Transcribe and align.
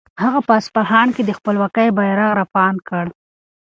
هغه 0.23 0.39
په 0.47 0.51
اصفهان 0.59 1.07
کې 1.15 1.21
د 1.25 1.31
خپلواکۍ 1.37 1.87
بیرغ 1.97 2.31
رپاند 2.41 2.77
کړ. 2.87 3.05